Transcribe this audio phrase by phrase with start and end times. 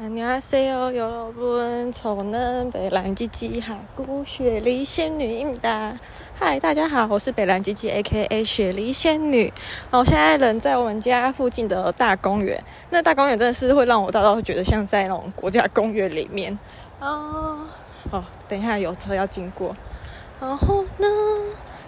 [0.00, 5.94] 안녕하세요，여러분，저는北兰吉吉哈古雪梨仙女임다。
[6.38, 9.50] 嗨，大家好，我是北兰吉吉 A.K.A 雪梨仙女。
[9.90, 16.56] 我现在人在我们家附近的大公园，那大公园真的是会让我大到觉得像在那种国家公园里面
[17.00, 17.66] 啊。
[18.10, 19.74] 哦，等一下有车要经过。
[20.38, 21.08] 然后呢，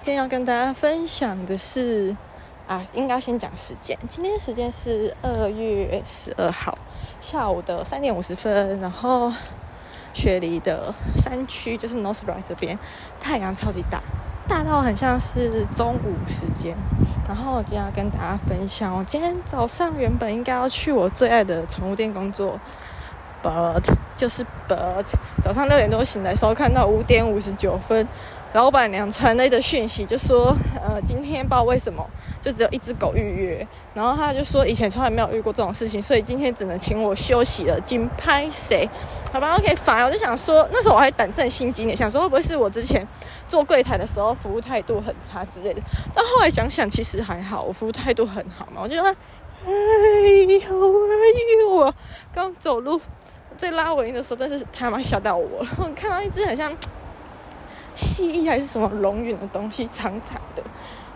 [0.00, 2.14] 今天要跟大家分享的是
[2.68, 3.98] 啊，应该先讲时间。
[4.08, 6.78] 今天时间是二月十二号。
[7.21, 9.31] 下午的三点五十分，然后
[10.11, 12.77] 雪梨的山区就是 Northlake 这边，
[13.21, 14.01] 太阳超级大，
[14.47, 16.75] 大到很像是中午时间。
[17.27, 22.59] 然后我今天要跟大家分享，我今天早上原本应该要去我最爱的宠物店工作
[23.43, 23.83] ，but
[24.15, 25.05] 就是 but
[25.43, 28.05] 早上六点多醒来时候，看到五点五十九分。
[28.53, 32.05] 老板娘传了一则讯息，就说：“呃，今天不知道为什么，
[32.41, 33.65] 就只有一只狗预约。
[33.93, 37.79] 然后他就说，以前从来没有遇过这种事情，所以今天只能请我休息了。
[37.79, 38.89] 金拍谁？
[39.31, 40.03] 好吧，OK，烦。
[40.03, 43.07] 我就想说，那时候我还胆战心惊的，想说会不会是我之前
[43.47, 45.81] 做柜台的时候服务态度很差之类的。
[46.13, 48.81] 但后来想想，其实还好，我服务态度很好嘛。
[48.83, 49.05] 我就说，
[49.65, 51.93] 哎呦哎呦，
[52.33, 52.99] 刚走路
[53.55, 55.69] 在拉尾音的时候，真是他妈吓到我了。
[55.77, 56.69] 我看到一只很像。”
[57.95, 60.63] 蜥蜴还是什么龙源的东西，长长的。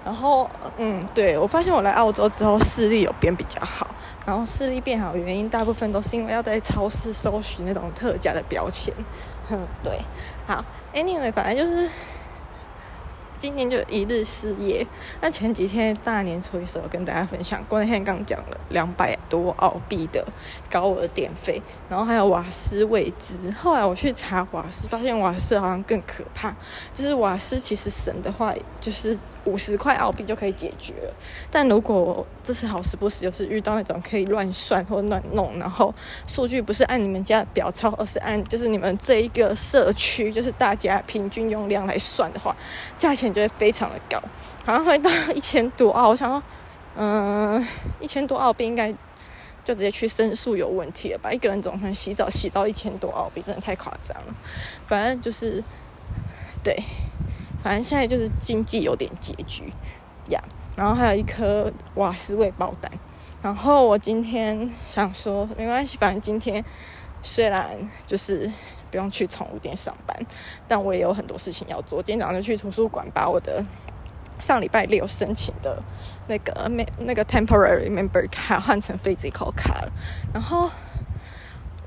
[0.03, 3.87] 然后，嗯，对，我发现我来澳洲之后视力有变比较好。
[4.25, 8.93] 然后视力变好的原因，大部分都是因为要在超市搜寻那种特价的标签。
[9.49, 9.99] 哼，对，
[10.47, 11.89] 好，Anyway，反正就是。
[13.38, 14.86] 今年就一日失业。
[15.22, 20.25] 那前几天大年初一的时候跟大家分享，过那天刚讲了两百多澳币的
[20.72, 23.52] 高额电费，然后还有瓦斯未知。
[23.52, 26.55] 后来我去查瓦斯，发现瓦斯好像更可怕。
[26.94, 31.14] 就是瓦斯其实省的话，就是五十块澳币就可以解决了。
[31.52, 35.94] 但如果这次好时不时，就是遇到那种可以乱算或乱弄，然后
[36.25, 42.55] 数据不是按你们家的表钞，而是按就是你们这一个社区，就是大家平均用量来算的话，
[42.97, 43.25] 价钱。
[43.36, 44.17] 就会非常的高，
[44.65, 46.08] 好像会到一千多澳。
[46.08, 46.42] 我想说，
[46.95, 47.67] 嗯、
[47.99, 48.89] 一千多澳币应该
[49.65, 51.30] 就直接去申诉有问题了吧？
[51.30, 54.33] 一个人总能洗澡洗到一千多澳币，真的太夸张了。
[54.87, 55.61] 反正就是，
[56.64, 56.82] 对，
[57.61, 59.73] 反正现在就是经济有点拮据
[60.30, 60.42] 呀。
[60.77, 62.89] 然后还有一颗瓦斯未爆弹。
[63.42, 66.64] 然后我今天想说，没关系，反正今天
[67.21, 67.77] 虽然
[68.08, 68.49] 就是。
[68.95, 70.17] 不用去宠物店上班，
[70.70, 72.02] 但我也有很多事情要做。
[72.02, 73.61] 今天早上就去图书馆，把我的
[74.39, 75.78] 上礼拜六申请的
[76.28, 79.86] 那个那个 temporary member 卡换成 physical 卡。
[80.33, 80.72] 然后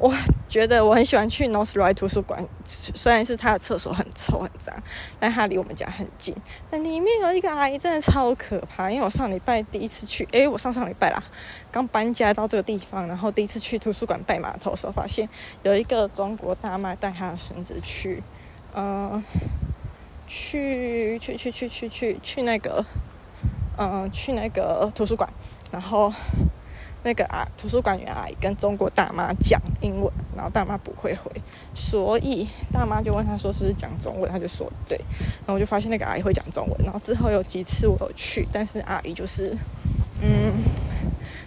[0.00, 0.14] 我
[0.48, 4.74] 觉得我很喜欢去 Northlake 图书馆，虽然是他的厕所很臭很脏，
[5.18, 6.34] 但他离我们家很近。
[6.70, 11.22] 那里面有一个阿姨真的超可怕，因为我上礼拜第一次去，诶，我上上礼拜啦。
[11.72, 15.28] 刚搬家到这个地方，然后第一次去图书馆拜码头的时候，发现
[15.64, 18.22] 有一个中国大妈带她的孙子去，
[18.74, 19.24] 嗯、呃，
[20.26, 22.84] 去去去去去去去那个，
[23.76, 25.28] 嗯、呃，去那个图书馆，
[25.70, 26.12] 然后
[27.02, 31.30] 那个啊，图书馆员阿姨跟中国大妈讲英文，然后大妈不会回，
[31.74, 34.98] 所以大妈就问她说是不是讲中文，她就说对，
[35.40, 39.56] 然后我就发现那个阿姨会讲中文，然后之后有几次我有去，但是阿姨就是，
[40.22, 40.52] 嗯。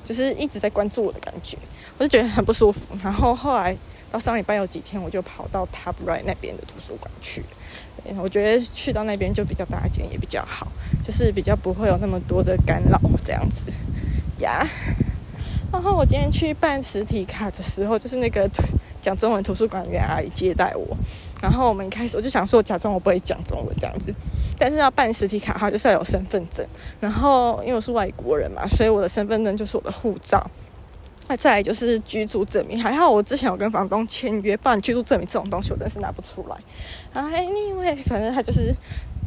[0.03, 1.57] 就是一直在关注我的感觉，
[1.97, 2.81] 我就觉得很不舒服。
[3.01, 3.73] 然后后来
[4.11, 7.43] 到上礼拜有几天，我就跑到 Top Right 那边的图书馆去。
[8.17, 10.67] 我觉得去到那边就比较大间，也比较好，
[11.01, 13.67] 就是比较不会有那么多的干扰这样子
[14.39, 14.67] 呀。
[15.71, 18.49] 然后我今天去办实体卡的时候，就是那个
[19.01, 20.97] 讲中文图书馆员阿姨接待我。
[21.41, 24.13] 然后我们一开始我就想说，假装我不会讲中文这样子，
[24.59, 26.63] 但是要办实体卡哈，就是要有身份证。
[26.99, 30.45] 然后因为我是外国人嘛，所以我的身份证就是我的护照。
[31.27, 36.57] 那再来就是居住证明，还好我之前有跟房东签约，办居住证明这种东西我真是拿不出来。
[37.13, 38.75] 啊，anyway，反正他就是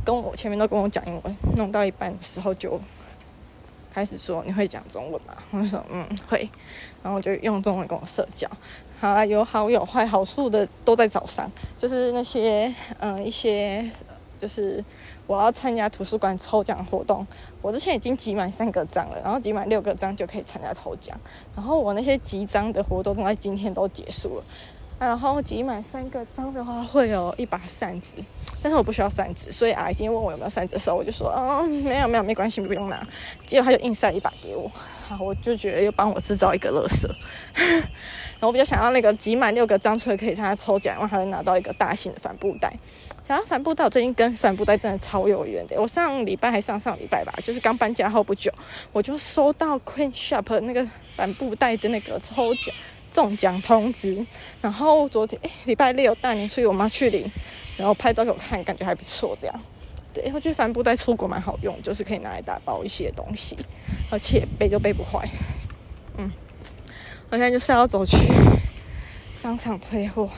[0.04, 2.78] 跟我前面都跟我讲英文，弄到一半的时候就
[3.94, 5.37] 开始说，你会讲中文吗？
[5.53, 6.50] 我就说嗯会，
[7.00, 8.50] 然后就用中文跟我社交。
[8.99, 11.48] 好，有好有坏，好处的都在早上，
[11.78, 13.89] 就是那些嗯一些，
[14.36, 14.84] 就是
[15.28, 17.24] 我要参加图书馆抽奖活动，
[17.63, 21.16] 我之前已经集满三个章了，然后集满六个章就可以参加抽奖，
[21.54, 24.45] 然后我那些集章的活动都在今天都结束了。
[25.04, 28.15] 然后集满三个章的话，会有一把扇子，
[28.62, 33.06] 但是我不需要扇子，所以阿姨今天问我有没有扇子的时候，我就说，嗯，没有没有，没关系，不用拿。
[33.47, 34.71] 结果他就硬塞一把给我，
[35.09, 37.09] 然后我就觉得又帮我制造一个乐色。
[37.54, 42.72] 然后我比较想要那个集满六个章，所以可以参加抽奖，然后还会拿到一个大型的帆布袋。
[43.27, 45.80] 想要帆布袋，我最近跟帆布袋真的超有缘的。
[45.80, 48.53] 我上礼拜还上上礼拜吧，就是刚搬家后不久，
[48.92, 50.86] 我就收到 Queen Shop 那个
[51.16, 52.74] 帆布袋的那个抽奖。
[53.15, 54.27] 中奖通知，
[54.61, 57.31] 然后昨天诶礼拜六带你去我妈去领，
[57.77, 59.61] 然后拍照给我看，感觉还不错，这样。
[60.13, 63.57] 对，我觉得帆布袋出国蛮好用，就是可以拿来打包一些东西，
[64.11, 65.28] 而且背都背不坏。
[66.19, 66.28] 嗯，
[67.31, 68.16] 我现在就是要走去
[69.33, 70.28] 商场退货。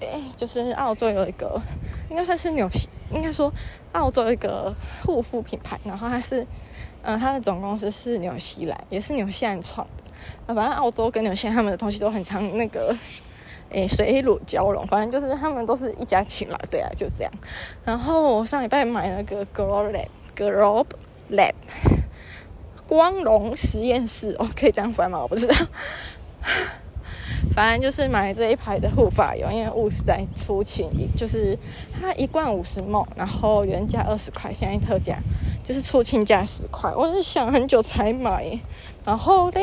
[0.00, 1.60] 对，就是澳洲有一个，
[2.08, 3.52] 应该算是纽西，应该说
[3.92, 4.74] 澳洲一个
[5.04, 6.40] 护肤品牌，然后它是，
[7.02, 9.86] 嗯、呃，它的总公司是纽西兰，也是纽西兰创。
[10.46, 12.96] 啊，反正澳洲跟纽西兰他们的东西都很常那个。
[13.74, 17.32] 诶，水乳交融，反正就是他们都是一家亲啦，对啊，就这样。
[17.86, 19.90] 然后我上礼拜买了个 Globe
[20.36, 20.88] Lab，Globe
[21.30, 21.54] Lab
[22.86, 25.20] 光荣实验室哦，可以这样翻吗？
[25.20, 25.54] 我不知道。
[27.54, 31.58] 反正就是买这一排的护发油，因为物实在出清，就是
[32.00, 35.18] 它一罐五十 ml，然后原价二十块，现在特价
[35.62, 36.92] 就是出清价十块。
[36.94, 38.58] 我是想很久才买，
[39.04, 39.62] 然后嘞。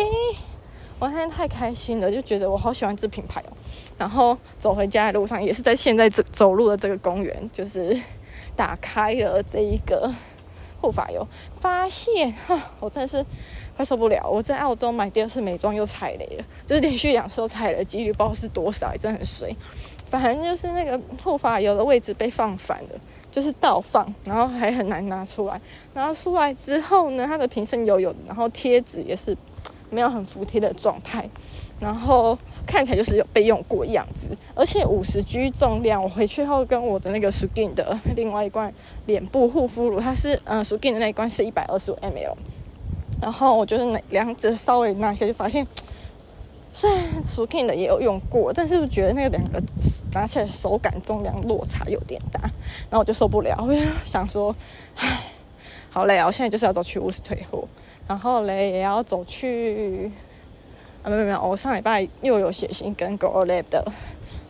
[1.01, 3.53] 我现在太开心了，就觉得我好喜欢这品牌哦。
[3.97, 7.97] 然后走回家的路上，也是在现在走走路的这个公园，就是
[8.53, 10.13] 打开了这一个
[10.81, 11.25] 护发油，
[11.62, 13.25] 发现哈，我真的是
[13.80, 14.30] 快受不了。
[14.30, 19.56] 我在澳洲买第二次美妆又踩雷了，就是连续两次都踩雷，几率不知道是多少，真的很衰。
[20.10, 22.90] 反正就是那个护发油的位置被放反了，
[23.31, 25.62] 就是倒放，然后还很难拿出来。
[25.94, 29.38] 拿出来之后呢，它的瓶身油油，然后贴纸也是。
[29.92, 31.28] 没有很服帖的状态，
[31.80, 38.72] 然后看起来就是有被用过样子，而且五十 G 重量，我回去后跟我的那个 Skin 的另外一罐
[39.08, 42.36] 脸部护肤乳，它是嗯 Skin 的那一罐是一百二十五 ml，
[43.21, 45.66] 然后我觉得那两者稍微拿一下就发现，
[46.71, 49.62] 虽然 suki 的也有用过，但是我觉得那个两个
[50.13, 52.39] 拿起来手感重量落差有点大，
[52.89, 54.56] 然后我就受不了，我就想说，
[54.95, 55.31] 唉，
[55.89, 57.68] 好累啊，我现在就是要走去乌斯退货。
[58.07, 60.12] 然后嘞，也要走去
[61.04, 63.86] 啊，没有没有，我上礼拜又有写信跟 Go Lab 的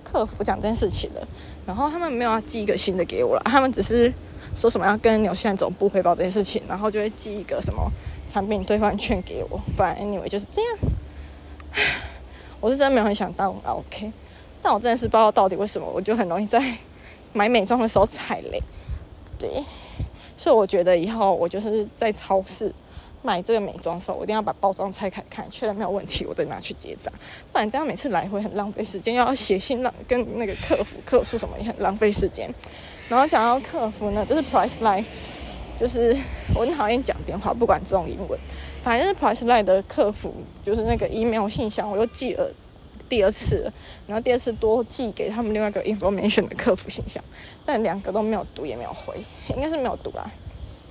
[0.01, 1.27] 客服讲这件事情了。
[1.65, 4.13] 然后他们没有要寄一个新的给我了，他们只是
[4.55, 7.91] 说什么要跟纽西兰总部汇报这件事情，然后就会寄一个什么
[8.29, 9.59] 产品兑换券给我。
[9.75, 10.77] 反正 anyway 就是这样。
[12.61, 14.11] 我是真的没有很想当 OK，
[14.61, 16.63] 但我真的是不知道到底为什么，我就很容易在
[17.33, 18.61] 买美妆的时候踩雷。
[19.37, 19.49] 对，
[20.37, 22.73] 所以我觉得以后我就是在超市。
[23.21, 27.13] 买这个美妆的时候，我一定要把包装拆开看，确认没有问题，我再拿去结账。
[27.51, 32.49] 不然这样每次来回很浪费时间，要写信让跟那个客服客诉什么也很浪费时间。
[33.09, 35.03] 然后讲到客服呢，就是 Priceline，
[35.77, 36.15] 就是
[36.55, 38.39] 我很讨厌讲电话，不管这种英文，
[38.83, 40.33] 反正是 Priceline 的客服，
[40.65, 42.51] 就是那个 email 信箱，我又寄了
[43.07, 43.71] 第二次，
[44.07, 47.23] 然后第二次多寄给他们另外一个 information 的客服信箱，
[47.63, 50.27] 但两个都没有读也没有回，应该是没有读啦。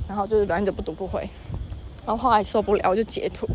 [0.07, 1.29] 然后就是反正不读不回。
[2.07, 3.49] 然后后来受不了，我就截图，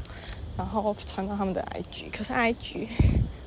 [0.57, 2.11] 然后传到他们的 IG。
[2.11, 2.87] 可是 IG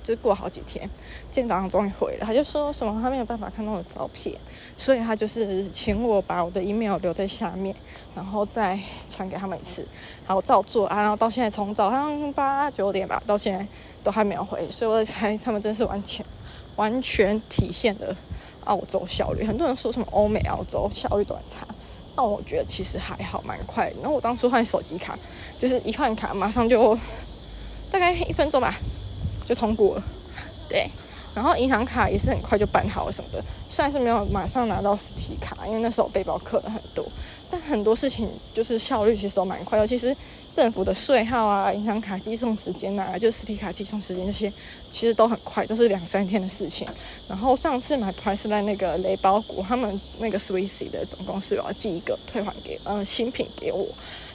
[0.06, 0.88] 就过好几天，
[1.32, 4.32] 今天早上终于回了，他就说什么他没有办法看到我的照片，
[4.78, 7.74] 所以他就是请我把我的 email 留在下面，
[8.14, 9.82] 然后再传给他们一次。
[10.20, 13.66] 然后我照做啊，然后到现在从早上八九点吧，到现在
[14.04, 16.24] 都还没有回，所以我猜他们真是完全
[16.76, 18.16] 完全体现了
[18.66, 19.44] 澳洲效率。
[19.44, 21.66] 很多人说什么欧美澳洲效率都很差。
[22.14, 23.92] 那我觉得其实还好，蛮快。
[24.00, 25.18] 然后我当初换手机卡，
[25.58, 26.96] 就是一换卡马上就
[27.90, 28.74] 大概一分钟吧，
[29.46, 30.02] 就通过了。
[30.68, 30.90] 对，
[31.34, 33.42] 然后银行卡也是很快就办好什么的。
[33.70, 37.06] 虽然是没有马上拿到实体卡，因为那时候背包客很多，
[37.50, 39.78] 但很多事情就是效率其实都蛮快。
[39.78, 40.16] 尤其是
[40.54, 44.50] 政府的税号啊、银行卡寄送时间啊，就实体卡寄送时间这些，
[44.90, 46.88] 其实都很快，都是两三天的事情。
[47.28, 53.86] 然后上次买 Priceline 那个雷包谷，他们那个 Swiss 的总公司有要寄一个退还给嗯新品给我，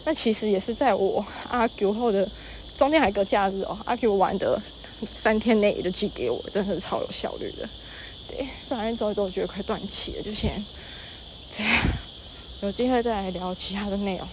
[0.06, 2.30] 那其实也是在我阿 Q 后的
[2.78, 4.62] 中间还有个假日哦，阿 Q 玩的
[5.16, 7.68] 三天内就寄给我，真的是超有效率的。
[8.28, 10.52] 对，反正走一走，觉得快断气了，就先
[11.56, 11.74] 这样，
[12.62, 14.28] 有机会再来聊其他的内容。